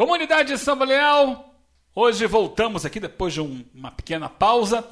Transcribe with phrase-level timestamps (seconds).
[0.00, 1.54] Comunidade Samba Leal,
[1.94, 4.82] hoje voltamos aqui depois de um, uma pequena pausa,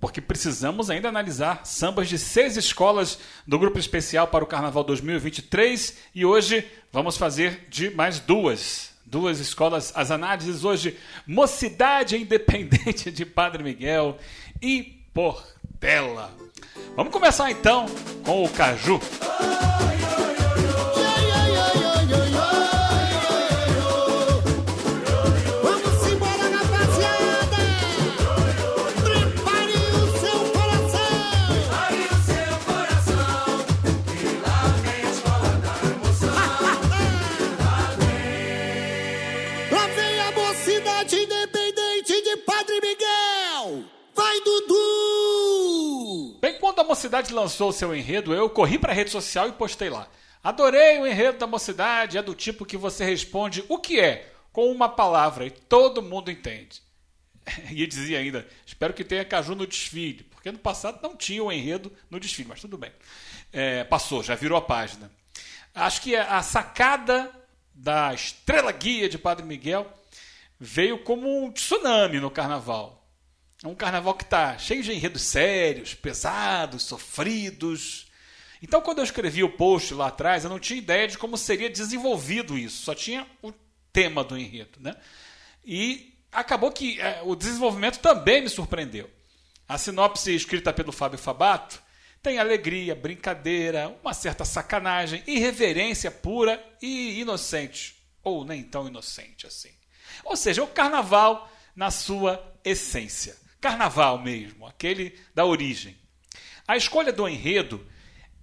[0.00, 5.98] porque precisamos ainda analisar sambas de seis escolas do grupo especial para o Carnaval 2023
[6.14, 8.92] e hoje vamos fazer de mais duas.
[9.04, 14.16] Duas escolas, as análises hoje, Mocidade Independente de Padre Miguel
[14.62, 16.32] e Portela.
[16.94, 17.86] Vamos começar então
[18.24, 19.00] com o Caju.
[19.00, 19.91] Vamos
[39.72, 43.84] Lá vem a mocidade independente de Padre Miguel!
[44.14, 46.38] Vai, Dudu!
[46.42, 49.88] Bem, quando a Mocidade lançou seu enredo, eu corri para a rede social e postei
[49.88, 50.06] lá.
[50.44, 54.70] Adorei o enredo da Mocidade, é do tipo que você responde o que é com
[54.70, 56.82] uma palavra e todo mundo entende.
[57.72, 61.50] E dizia ainda, espero que tenha caju no desfile, porque no passado não tinha o
[61.50, 62.92] enredo no desfile, mas tudo bem.
[63.50, 65.10] É, passou, já virou a página.
[65.74, 67.32] Acho que a sacada
[67.74, 69.90] da estrela guia de Padre Miguel
[70.58, 73.04] veio como um tsunami no carnaval.
[73.64, 78.06] É um carnaval que está cheio de enredos sérios, pesados, sofridos.
[78.62, 81.70] Então, quando eu escrevi o post lá atrás, eu não tinha ideia de como seria
[81.70, 82.82] desenvolvido isso.
[82.82, 83.52] Só tinha o
[83.92, 84.78] tema do enredo.
[84.80, 84.96] Né?
[85.64, 89.08] E acabou que é, o desenvolvimento também me surpreendeu.
[89.68, 91.82] A sinopse escrita pelo Fábio Fabato
[92.22, 97.96] tem alegria, brincadeira, uma certa sacanagem, irreverência pura e inocente.
[98.22, 99.72] Ou nem tão inocente assim.
[100.24, 103.36] Ou seja, o carnaval na sua essência.
[103.60, 105.96] Carnaval mesmo, aquele da origem.
[106.66, 107.84] A escolha do enredo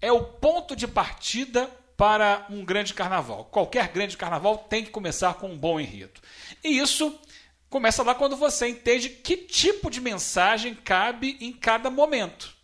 [0.02, 3.46] é o ponto de partida para um grande carnaval.
[3.46, 6.20] Qualquer grande carnaval tem que começar com um bom enredo.
[6.64, 7.18] E isso
[7.70, 12.59] começa lá quando você entende que tipo de mensagem cabe em cada momento.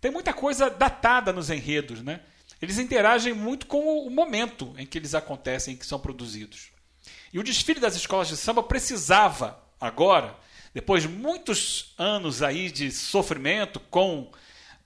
[0.00, 2.20] Tem muita coisa datada nos enredos, né?
[2.60, 6.70] Eles interagem muito com o momento em que eles acontecem, em que são produzidos.
[7.32, 10.36] E o desfile das escolas de samba precisava agora
[10.72, 14.30] depois de muitos anos aí de sofrimento com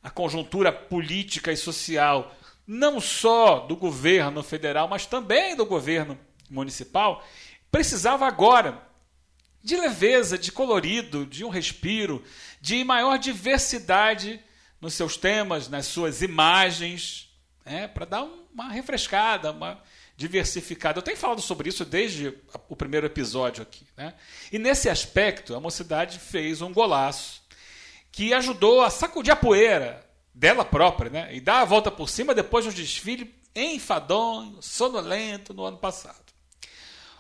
[0.03, 2.35] a conjuntura política e social,
[2.67, 7.27] não só do governo federal, mas também do governo municipal,
[7.71, 8.83] precisava agora
[9.63, 12.23] de leveza, de colorido, de um respiro,
[12.61, 14.41] de maior diversidade
[14.85, 17.31] nos seus temas, nas suas imagens,
[17.65, 19.83] né, para dar uma refrescada, uma
[20.15, 20.99] diversificada.
[20.99, 22.35] Eu tenho falado sobre isso desde
[22.69, 23.87] o primeiro episódio aqui.
[23.97, 24.13] Né?
[24.53, 27.43] E nesse aspecto, a mocidade fez um golaço
[28.13, 31.35] que ajudou a sacudir a poeira dela própria né?
[31.35, 36.31] e dar a volta por cima depois do desfile enfadonho, sonolento no ano passado.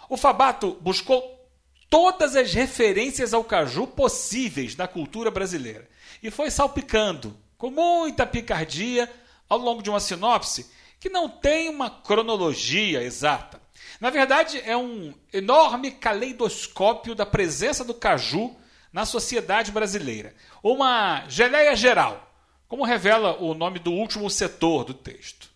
[0.06, 1.48] O Fabato buscou
[1.88, 5.88] todas as referências ao caju possíveis na cultura brasileira
[6.22, 9.10] e foi salpicando com muita picardia
[9.48, 13.60] ao longo de uma sinopse que não tem uma cronologia exata.
[14.00, 18.56] Na verdade, é um enorme caleidoscópio da presença do caju
[18.92, 20.34] na sociedade brasileira.
[20.62, 22.32] Uma geleia geral,
[22.69, 25.50] como revela o nome do último setor do texto.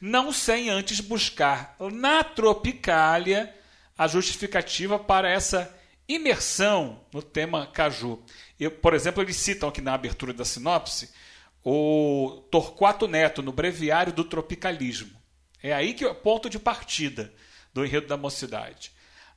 [0.00, 3.54] Não sem antes buscar na Tropicália
[3.96, 5.72] a justificativa para essa
[6.08, 8.22] imersão no tema caju.
[8.58, 11.10] Eu, por exemplo, eles citam aqui na abertura da sinopse
[11.64, 15.10] o Torquato Neto no Breviário do Tropicalismo.
[15.62, 17.32] É aí que é o ponto de partida
[17.72, 18.92] do enredo da mocidade.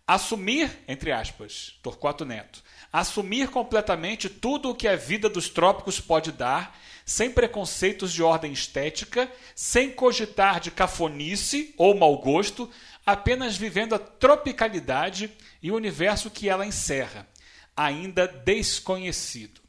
[0.06, 2.62] Assumir, entre aspas, Torquato Neto,
[2.92, 8.52] assumir completamente tudo o que a vida dos trópicos pode dar, sem preconceitos de ordem
[8.52, 12.70] estética, sem cogitar de cafonice ou mau gosto,
[13.06, 17.28] apenas vivendo a tropicalidade e o universo que ela encerra,
[17.76, 19.62] ainda desconhecido.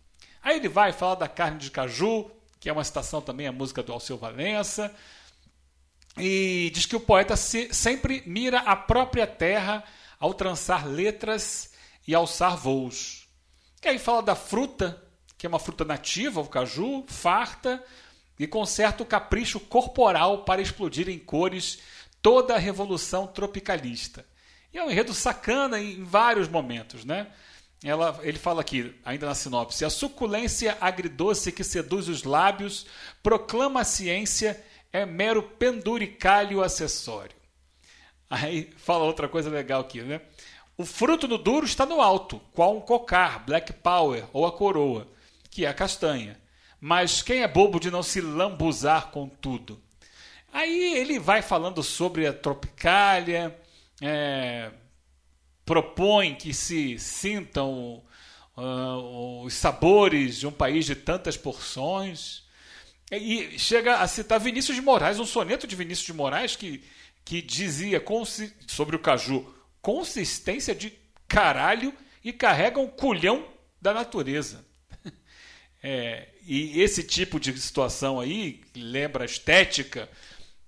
[0.43, 2.31] Aí ele vai falar da carne de caju,
[2.61, 4.95] que é uma citação também à música do Alceu Valença,
[6.17, 9.85] e diz que o poeta se, sempre mira a própria terra
[10.19, 11.73] ao trançar letras
[12.07, 13.29] e alçar voos.
[13.85, 15.03] E aí fala da fruta,
[15.37, 17.83] que é uma fruta nativa, o caju, farta,
[18.39, 21.79] e conserta o capricho corporal para explodir em cores
[22.23, 24.25] toda a revolução tropicalista.
[24.73, 27.29] E é um enredo sacana em vários momentos, né?
[27.85, 32.87] Ela, ele fala aqui, ainda na sinopse, a suculência agridoce que seduz os lábios
[33.23, 34.61] proclama a ciência
[34.93, 37.37] é mero penduricalho acessório.
[38.29, 40.21] Aí fala outra coisa legal aqui, né?
[40.77, 45.09] O fruto no duro está no alto, qual um cocar, black power ou a coroa,
[45.51, 46.39] que é a castanha.
[46.81, 49.81] Mas quem é bobo de não se lambuzar com tudo?
[50.53, 53.59] Aí ele vai falando sobre a tropicália,
[54.01, 54.71] é,
[55.69, 58.03] propõe que se sintam
[58.57, 62.43] uh, os sabores de um país de tantas porções.
[63.13, 66.83] E chega a citar Vinícius de Moraes, um soneto de Vinícius de Moraes que,
[67.23, 68.03] que dizia
[68.67, 70.91] sobre o caju: consistência de
[71.29, 71.93] caralho
[72.25, 73.47] e carrega um culhão
[73.81, 74.65] da natureza.
[75.81, 80.09] É, e esse tipo de situação aí, lembra estética,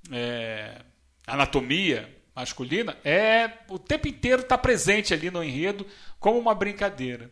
[0.08, 0.82] é,
[1.26, 2.08] anatomia
[2.40, 5.86] masculina, é o tempo inteiro está presente ali no enredo
[6.18, 7.30] como uma brincadeira.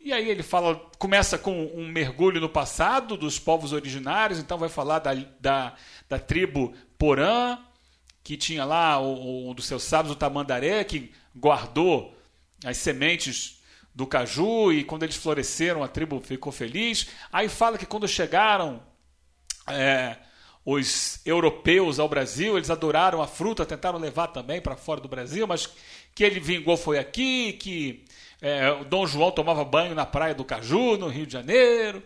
[0.00, 4.68] E aí ele fala, começa com um mergulho no passado dos povos originários, então vai
[4.68, 5.74] falar da, da,
[6.08, 7.58] da tribo Porã,
[8.22, 12.16] que tinha lá um dos seus sábios, o Tamandaré, que guardou
[12.64, 13.60] as sementes
[13.94, 17.08] do caju e quando eles floresceram a tribo ficou feliz.
[17.32, 18.82] Aí fala que quando chegaram
[19.68, 20.16] é,
[20.66, 25.46] os europeus ao Brasil, eles adoraram a fruta, tentaram levar também para fora do Brasil,
[25.46, 25.68] mas
[26.12, 28.04] que ele vingou foi aqui, que
[28.42, 32.02] é, o Dom João tomava banho na praia do Caju, no Rio de Janeiro.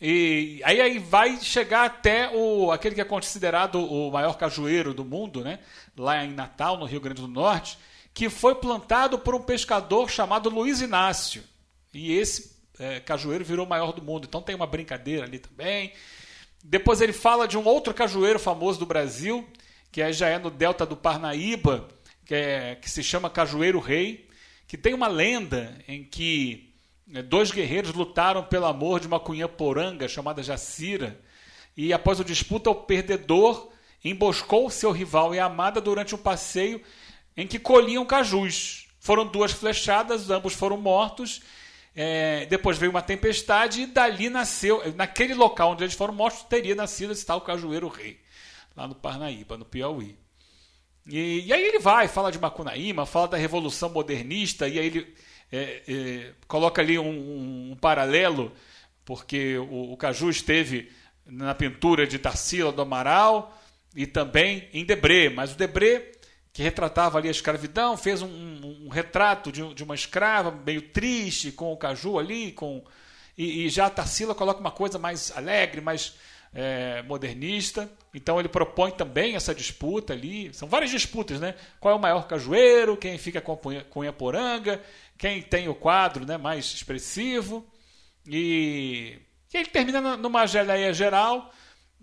[0.00, 5.04] E aí, aí vai chegar até o, aquele que é considerado o maior cajueiro do
[5.04, 5.58] mundo, né?
[5.94, 7.78] lá em Natal, no Rio Grande do Norte,
[8.14, 11.44] que foi plantado por um pescador chamado Luiz Inácio.
[11.92, 14.26] E esse é, cajueiro virou o maior do mundo.
[14.26, 15.92] Então tem uma brincadeira ali também.
[16.62, 19.46] Depois ele fala de um outro cajueiro famoso do Brasil,
[19.90, 21.88] que já é no delta do Parnaíba,
[22.24, 24.30] que, é, que se chama Cajueiro Rei
[24.72, 26.72] que tem uma lenda em que
[27.06, 31.20] né, dois guerreiros lutaram pelo amor de uma cunhã poranga chamada Jacira,
[31.76, 33.68] e após a disputa, o perdedor
[34.02, 36.82] emboscou seu rival e amada durante um passeio
[37.36, 38.88] em que colhiam cajus.
[38.98, 41.42] Foram duas flechadas, ambos foram mortos.
[41.94, 46.74] É, depois veio uma tempestade e dali nasceu, naquele local onde eles foram mortos, teria
[46.74, 48.18] nascido esse tal Cajueiro Rei,
[48.74, 50.16] lá no Parnaíba, no Piauí.
[51.06, 55.14] E, e, aí ele vai, fala de Macunaíma, fala da Revolução Modernista, e aí ele
[55.50, 58.52] é, é, coloca ali um, um, um, paralelo,
[59.04, 60.90] porque o, o Caju esteve
[61.26, 63.60] na pintura de Tarsila do Amaral
[63.94, 66.12] e também em Debré, mas o Debré,
[66.52, 70.82] que retratava ali a escravidão, fez um, um, um retrato de, de, uma escrava meio
[70.82, 72.84] triste, com o Caju ali, com
[73.36, 76.14] e, e já a Tarsila coloca uma coisa mais alegre, mais
[76.52, 77.90] é, modernista.
[78.14, 80.52] Então ele propõe também essa disputa ali.
[80.52, 81.54] São várias disputas, né?
[81.80, 82.96] Qual é o maior cajueiro?
[82.96, 84.80] Quem fica com a Cunha-Poranga?
[85.16, 87.66] Quem tem o quadro né, mais expressivo?
[88.26, 89.18] E,
[89.52, 91.50] e ele termina numa geleia geral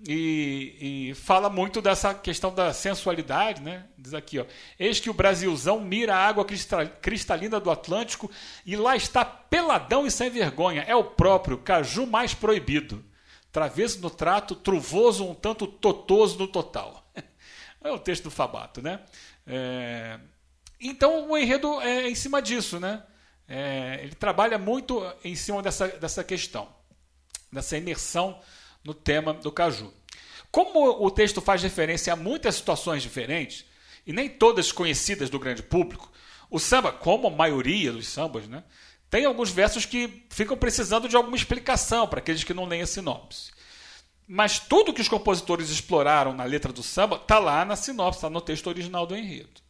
[0.08, 3.86] e, e, fala muito dessa questão da sensualidade, né?
[3.98, 4.46] Diz aqui, ó.
[4.80, 6.46] Eis que o Brasilzão mira a água
[7.02, 8.32] cristalina do Atlântico
[8.66, 10.84] e lá está peladão e sem vergonha.
[10.84, 13.04] É o próprio caju mais proibido.
[13.52, 17.06] Travesso no trato, truvoso um tanto totoso no total.
[17.82, 19.00] É o texto do Fabato, né?
[19.48, 20.20] É...
[20.82, 23.02] Então o enredo é em cima disso, né?
[23.48, 24.02] É...
[24.04, 26.68] Ele trabalha muito em cima dessa, dessa questão,
[27.50, 28.38] dessa imersão
[28.90, 29.94] no tema do caju.
[30.50, 33.66] Como o texto faz referência a muitas situações diferentes,
[34.06, 36.12] e nem todas conhecidas do grande público,
[36.50, 38.64] o samba, como a maioria dos sambas, né,
[39.12, 42.88] tem alguns versos que ficam precisando de alguma explicação para aqueles que não leem a
[42.88, 43.52] sinopse.
[44.28, 48.30] Mas tudo que os compositores exploraram na letra do samba está lá na sinopse, está
[48.30, 49.62] no texto original do enredo.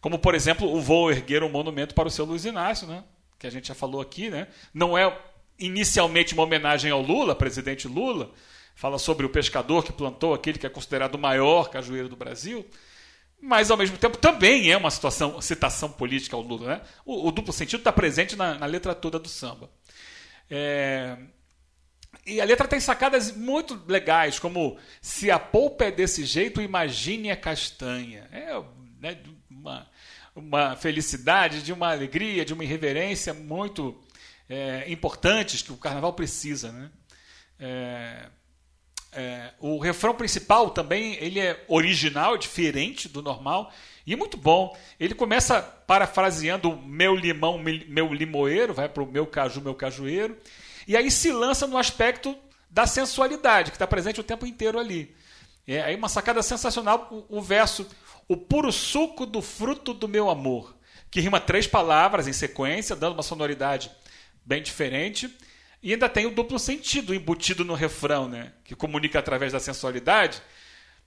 [0.00, 3.04] Como, por exemplo, o Vou Erguer um Monumento para o seu Luiz Inácio, né?
[3.38, 4.30] que a gente já falou aqui.
[4.30, 4.48] Né?
[4.72, 5.14] Não é
[5.58, 8.32] inicialmente uma homenagem ao Lula, presidente Lula.
[8.74, 12.66] Fala sobre o pescador que plantou aquele que é considerado o maior cajueiro do Brasil
[13.42, 16.76] mas ao mesmo tempo também é uma situação, citação política ao Lula.
[16.76, 16.80] Né?
[17.04, 19.68] O, o duplo sentido está presente na, na, letra toda do samba.
[20.48, 21.18] É...
[22.24, 27.32] E a letra tem sacadas muito legais, como se a polpa é desse jeito, imagine
[27.32, 28.28] a castanha.
[28.30, 28.62] É
[29.00, 29.18] né,
[29.50, 29.90] uma,
[30.36, 34.00] uma felicidade, de uma alegria, de uma irreverência muito
[34.48, 36.70] é, importantes que o carnaval precisa.
[36.70, 36.90] Né?
[37.58, 38.28] É...
[39.12, 43.70] É, o refrão principal também ele é original, diferente do normal
[44.06, 44.76] e muito bom.
[44.98, 50.36] Ele começa parafraseando meu limão, meu limoeiro, vai para o meu caju, meu cajueiro,
[50.88, 52.36] e aí se lança no aspecto
[52.70, 55.14] da sensualidade que está presente o tempo inteiro ali.
[55.66, 57.86] É aí uma sacada sensacional o, o verso
[58.26, 60.74] o puro suco do fruto do meu amor,
[61.10, 63.90] que rima três palavras em sequência, dando uma sonoridade
[64.44, 65.30] bem diferente.
[65.82, 68.52] E ainda tem o duplo sentido embutido no refrão, né?
[68.62, 70.40] que comunica através da sensualidade.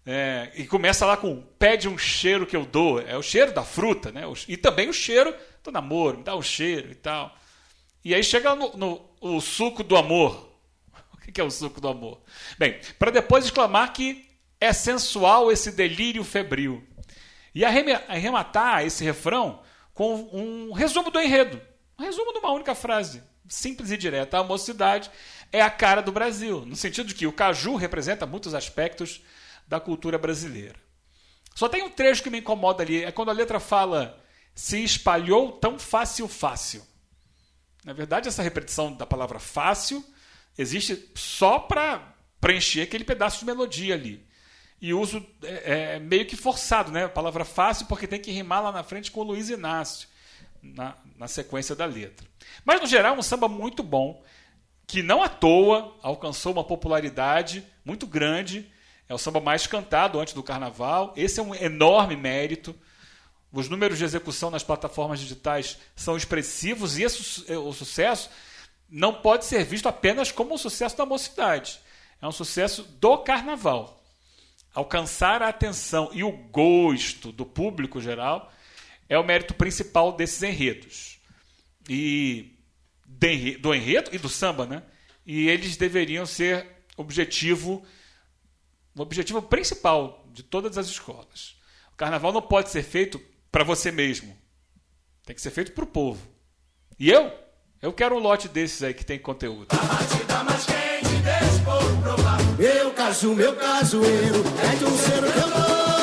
[0.06, 3.00] É, e começa lá com pede um cheiro que eu dou.
[3.00, 4.24] É o cheiro da fruta, né?
[4.48, 7.36] E também o cheiro do namoro, me dá um cheiro e tal.
[8.04, 10.54] E aí chega no, no o suco do amor.
[11.28, 12.22] O que é o suco do amor?
[12.56, 14.30] Bem, para depois exclamar que
[14.62, 16.84] é sensual esse delírio febril.
[17.54, 19.60] E arrematar esse refrão
[19.92, 21.60] com um resumo do enredo.
[21.98, 24.38] Um resumo de uma única frase, simples e direta.
[24.38, 25.10] A mocidade
[25.52, 29.22] é a cara do Brasil, no sentido de que o caju representa muitos aspectos
[29.68, 30.76] da cultura brasileira.
[31.54, 34.22] Só tem um trecho que me incomoda ali, é quando a letra fala
[34.54, 36.86] se espalhou tão fácil, fácil.
[37.84, 40.04] Na verdade, essa repetição da palavra fácil
[40.58, 44.26] existe só para preencher aquele pedaço de melodia ali.
[44.82, 47.06] E uso é, é, meio que forçado, né?
[47.06, 50.08] A palavra fácil, porque tem que rimar lá na frente com o Luiz Inácio,
[50.74, 52.28] na, na sequência da letra.
[52.64, 54.24] Mas, no geral, é um samba muito bom,
[54.88, 58.72] que não à toa alcançou uma popularidade muito grande.
[59.08, 61.14] É o samba mais cantado antes do carnaval.
[61.16, 62.76] Esse é um enorme mérito.
[63.52, 68.30] Os números de execução nas plataformas digitais são expressivos e esse, o sucesso
[68.90, 71.80] não pode ser visto apenas como um sucesso da mocidade.
[72.22, 74.02] É um sucesso do carnaval.
[74.74, 78.52] Alcançar a atenção e o gosto do público geral
[79.08, 81.20] é o mérito principal desses enredos.
[81.88, 82.58] E
[83.60, 84.84] do enredo e do samba, né?
[85.26, 87.84] E eles deveriam ser objetivo,
[88.96, 91.56] o objetivo principal de todas as escolas.
[91.94, 93.22] O carnaval não pode ser feito
[93.52, 94.36] para você mesmo.
[95.26, 96.28] Tem que ser feito para o povo.
[97.00, 97.32] E eu?
[97.82, 99.68] Eu quero um lote desses aí que tem conteúdo.
[102.58, 105.95] Meu caso, meu cajueiro, é de um cheiro que eu dou.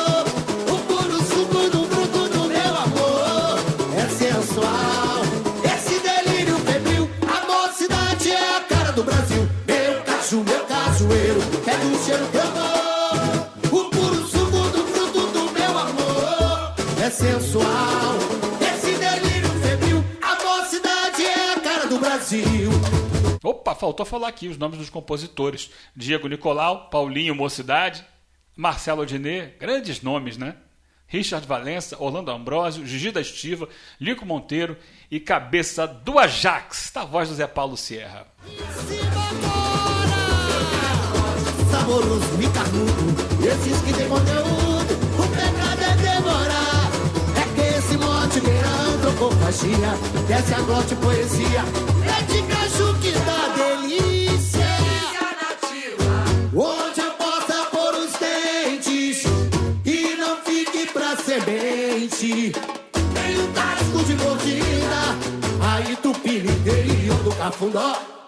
[12.05, 12.83] Cheiro que eu dou.
[17.13, 18.15] sensual.
[18.59, 22.71] Esse delírio febril, a mocidade é a cara do Brasil.
[23.43, 28.03] Opa, faltou falar aqui os nomes dos compositores: Diego Nicolau, Paulinho Mocidade,
[28.55, 30.55] Marcelo Diné, grandes nomes, né?
[31.05, 33.69] Richard Valença, Orlando Ambrosio, Gigi da Estiva,
[33.99, 34.75] Lico Monteiro
[35.11, 38.25] e Cabeça do Ajax, da voz do Zé Paulo Sierra.
[41.83, 46.63] Saboroso e carnudo, esses que tem conteúdo, o pecado é devorar
[48.33, 51.65] brasileira, antropofagia, desce a glote poesia,
[52.07, 54.65] é de caju que dá delícia.
[56.55, 59.25] Onde eu possa pôr os dentes
[59.85, 62.53] e não fique pra semente.
[63.13, 65.17] Tem um tasco de mordida,
[65.59, 66.53] aí tu pilha
[67.25, 68.22] do cafundó.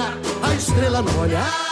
[0.00, 1.71] A estrela no olhar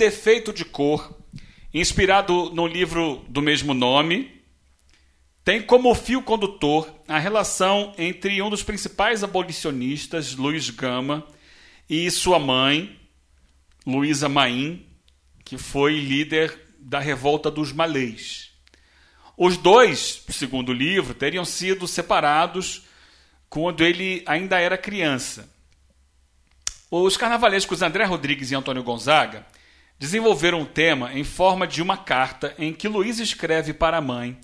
[0.00, 1.14] Defeito de Cor,
[1.74, 4.40] inspirado no livro do mesmo nome,
[5.44, 11.26] tem como fio condutor a relação entre um dos principais abolicionistas, Luiz Gama,
[11.86, 12.98] e sua mãe,
[13.86, 14.86] Luísa Maim,
[15.44, 18.52] que foi líder da revolta dos malês.
[19.36, 22.86] Os dois, segundo o livro, teriam sido separados
[23.50, 25.46] quando ele ainda era criança.
[26.90, 29.44] Os carnavalescos André Rodrigues e Antônio Gonzaga
[30.00, 34.40] desenvolveram o tema em forma de uma carta em que Luiz escreve para a mãe,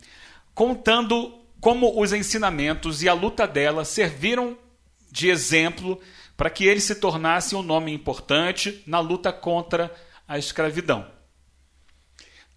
[0.55, 4.59] contando como os ensinamentos e a luta dela serviram
[5.11, 5.99] de exemplo
[6.37, 9.91] para que ele se tornasse um nome importante na luta contra
[10.29, 11.11] a escravidão.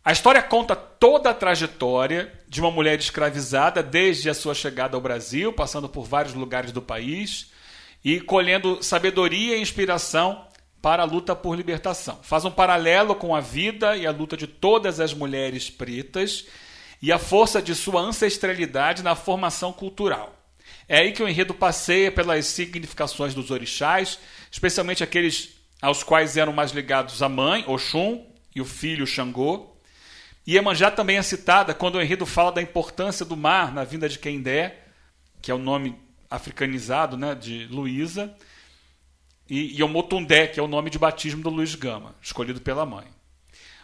[0.03, 5.01] A história conta toda a trajetória de uma mulher escravizada desde a sua chegada ao
[5.01, 7.51] Brasil, passando por vários lugares do país
[8.03, 10.49] e colhendo sabedoria e inspiração
[10.82, 12.20] para a luta por libertação.
[12.22, 16.46] Faz um paralelo com a vida e a luta de todas as mulheres pretas
[17.02, 20.36] e a força de sua ancestralidade na formação cultural.
[20.88, 24.20] É aí que o enredo passeia pelas significações dos orixás,
[24.52, 29.76] especialmente aqueles aos quais eram mais ligados a mãe, Oxum, e o filho, Xangô.
[30.48, 34.18] Iemanjá também é citada quando o enredo fala da importância do mar na vinda de
[34.18, 34.80] Quendé,
[35.42, 35.96] que é o nome
[36.30, 38.36] africanizado né, de Luísa,
[39.50, 43.08] e Yomotundé, que é o nome de batismo do Luiz Gama, escolhido pela mãe.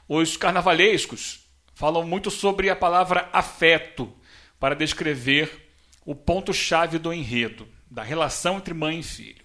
[0.08, 1.40] Os carnavalescos
[1.74, 4.14] falam muito sobre a palavra afeto
[4.60, 5.70] para descrever
[6.06, 9.44] o ponto-chave do enredo, da relação entre mãe e filho,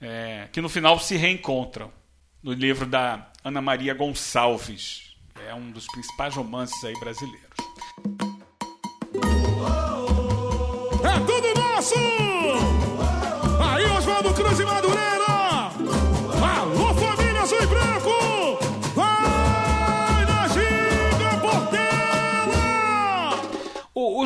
[0.00, 1.92] é, que no final se reencontram
[2.42, 5.16] no livro da Ana Maria Gonçalves.
[5.48, 7.56] É um dos principais romances aí brasileiros.
[11.02, 11.94] É tudo nosso!
[13.60, 15.23] Aí, Oswaldo Cruz e Madureira!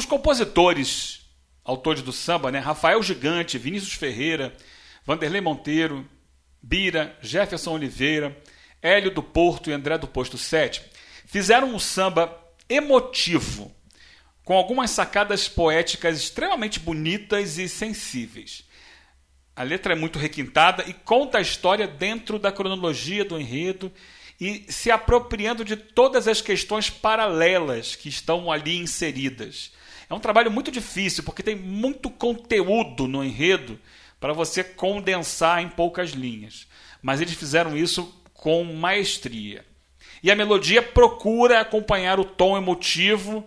[0.08, 1.20] Compositores,
[1.64, 2.58] autores do samba, né?
[2.58, 4.56] Rafael Gigante, Vinícius Ferreira,
[5.04, 6.08] Vanderlei Monteiro,
[6.60, 8.36] Bira, Jefferson Oliveira,
[8.82, 10.82] Hélio do Porto e André do Posto 7,
[11.26, 12.36] fizeram um samba
[12.68, 13.72] emotivo,
[14.44, 18.64] com algumas sacadas poéticas extremamente bonitas e sensíveis.
[19.54, 23.92] A letra é muito requintada e conta a história dentro da cronologia do enredo
[24.40, 29.72] e se apropriando de todas as questões paralelas que estão ali inseridas.
[30.08, 33.78] É um trabalho muito difícil porque tem muito conteúdo no enredo
[34.18, 36.66] para você condensar em poucas linhas.
[37.02, 39.64] Mas eles fizeram isso com maestria.
[40.22, 43.46] E a melodia procura acompanhar o tom emotivo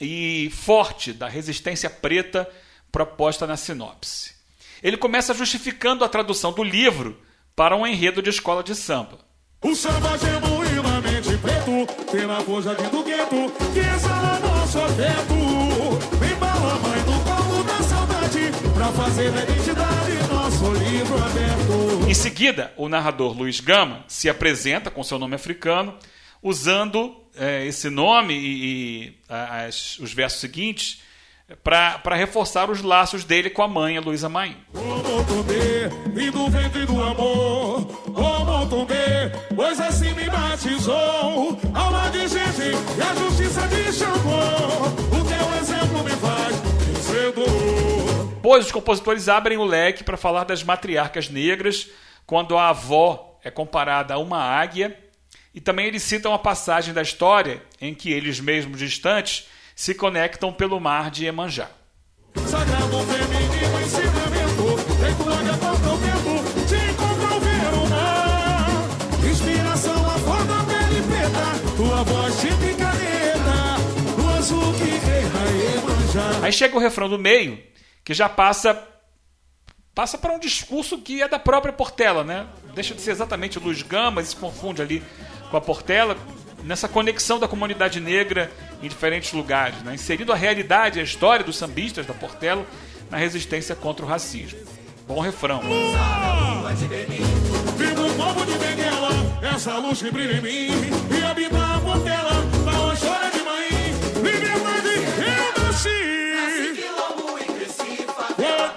[0.00, 2.48] e forte da resistência preta
[2.90, 4.34] proposta na sinopse.
[4.82, 7.20] Ele começa justificando a tradução do livro
[7.54, 9.18] para um enredo de escola de samba.
[9.62, 15.41] O samba genuinamente preto, pela força de do gueto, que exala nosso afeto.
[18.82, 22.08] Pra fazer da identidade nosso livro aberto.
[22.08, 25.94] Em seguida, o narrador Luiz Gama se apresenta com seu nome africano,
[26.42, 28.64] usando eh, esse nome e,
[29.06, 31.00] e as- os versos seguintes
[31.62, 34.56] para reforçar os laços dele com a mãe, a Luísa Maim.
[34.72, 37.41] Como Tombê, vim do ventre do amor.
[48.52, 48.62] Vencedor.
[48.62, 51.88] Pois os compositores abrem o leque para falar das matriarcas negras,
[52.26, 54.94] quando a avó é comparada a uma águia,
[55.54, 60.52] e também eles citam a passagem da história em que eles mesmos distantes se conectam
[60.52, 61.70] pelo mar de Iemanjá.
[62.46, 64.78] Sagrado feminino ensinamento.
[65.00, 66.66] Feito águia contra o vento.
[66.68, 69.30] Te encontro ver o mar.
[69.30, 71.76] Inspiração a flor da pele preta.
[71.76, 73.76] Tua voz e caneta.
[74.16, 75.42] No azul que reina
[75.74, 76.40] Iemanjá.
[76.42, 77.58] Aí chega o refrão do meio,
[78.04, 78.88] que já passa
[79.94, 82.46] passa para um discurso que é da própria Portela, né?
[82.74, 85.02] Deixa de ser exatamente Luiz Gama, e se confunde ali
[85.50, 86.16] com a Portela,
[86.64, 88.50] nessa conexão da comunidade negra
[88.82, 89.94] em diferentes lugares, né?
[89.94, 92.64] inserindo a realidade, a história dos sambistas da Portela
[93.10, 94.58] na resistência contra o racismo.
[95.06, 95.60] Bom refrão.
[99.42, 100.68] Essa luz que brilha em mim
[101.10, 102.30] E habitar a Portela,
[102.94, 103.68] história de mãe
[104.22, 104.88] Liberdade,
[105.26, 106.91] eu nasci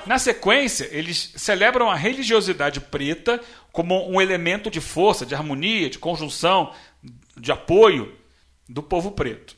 [0.05, 3.41] Na sequência, eles celebram a religiosidade preta
[3.71, 6.71] como um elemento de força, de harmonia, de conjunção,
[7.35, 8.13] de apoio
[8.69, 9.57] do povo preto.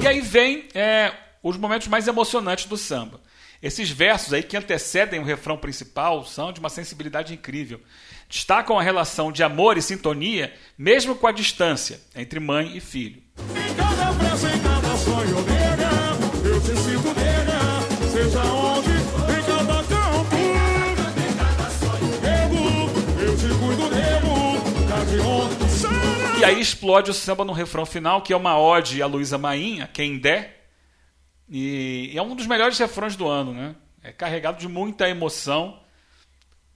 [0.00, 3.20] E aí vem é, os momentos mais emocionantes do samba.
[3.64, 7.80] Esses versos aí que antecedem o refrão principal são de uma sensibilidade incrível.
[8.28, 13.22] Destacam a relação de amor e sintonia, mesmo com a distância entre mãe e filho.
[13.38, 14.94] Em cada pressa, em cada
[16.60, 17.58] te sinto nega,
[18.12, 20.36] seja onde, em cada canto.
[22.20, 26.38] Nego, eu te cuido, nego, tá de onde, Sara.
[26.38, 29.88] E aí explode o samba no refrão final, que é uma ode a Luísa Mainha,
[29.90, 30.63] quem der.
[31.48, 33.76] E é um dos melhores refrões do ano, né?
[34.02, 35.80] É carregado de muita emoção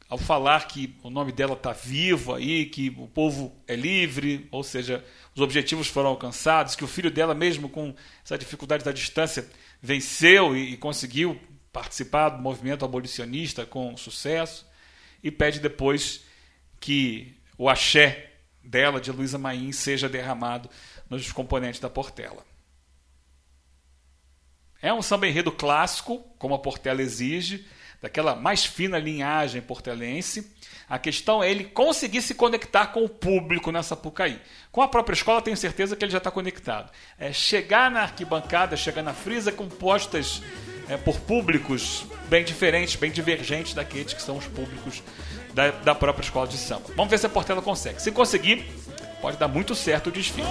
[0.09, 4.64] ao falar que o nome dela está vivo aí, que o povo é livre, ou
[4.64, 5.04] seja,
[5.35, 9.46] os objetivos foram alcançados, que o filho dela, mesmo com essa dificuldade da distância,
[9.83, 11.38] venceu e, e conseguiu
[11.70, 14.66] participar do movimento abolicionista com sucesso,
[15.22, 16.24] e pede depois
[16.81, 18.33] que o axé
[18.64, 20.70] dela, de Luísa Maim, seja derramado
[21.11, 22.44] nos componentes da Portela.
[24.81, 27.67] É um samba enredo clássico, como a Portela exige,
[28.01, 30.53] daquela mais fina linhagem portelense.
[30.88, 34.41] A questão é ele conseguir se conectar com o público nessa Pucaí.
[34.71, 36.91] Com a própria escola, tenho certeza que ele já está conectado.
[37.19, 40.43] É chegar na arquibancada, chegar na frisa compostas
[40.88, 45.03] é, por públicos bem diferentes, bem divergentes daqueles que são os públicos
[45.53, 46.85] da, da própria escola de samba.
[46.95, 48.01] Vamos ver se a Portela consegue.
[48.01, 48.64] Se conseguir,
[49.21, 50.47] pode dar muito certo o desfile.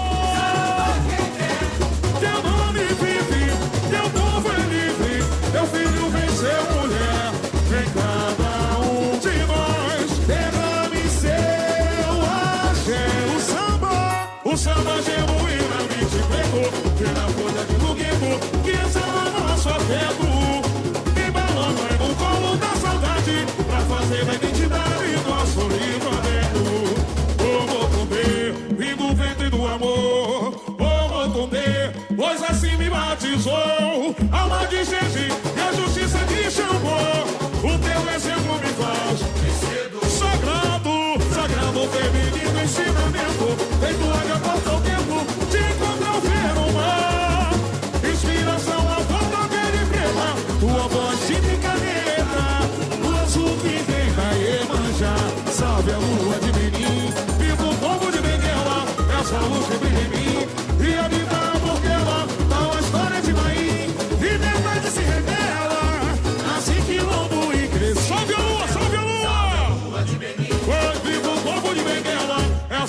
[33.48, 34.16] Batizou.
[34.32, 35.47] Alma de Jesus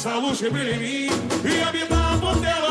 [0.08, 1.08] essa luz que brilha em mim.
[1.44, 2.67] E habita a Portela,